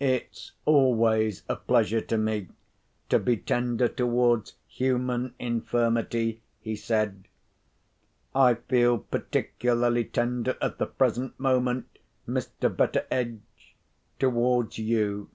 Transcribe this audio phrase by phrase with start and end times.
[0.00, 2.48] "It's always a pleasure to me
[3.08, 7.24] to be tender towards human infirmity," he said.
[8.34, 11.98] "I feel particularly tender at the present moment,
[12.28, 12.68] Mr.
[12.68, 13.74] Betteredge,
[14.18, 15.30] towards you.